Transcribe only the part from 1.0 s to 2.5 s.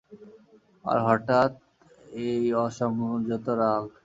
হঠাৎ এই